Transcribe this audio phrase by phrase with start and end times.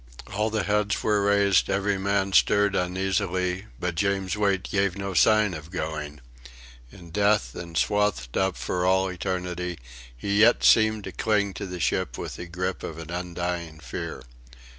[0.33, 5.53] All the heads were raised; every man stirred uneasily, but James Wait gave no sign
[5.53, 6.21] of going.
[6.91, 9.77] In death and swathed up for all eternity,
[10.17, 14.23] he yet seemed to cling to the ship with the grip of an undying fear.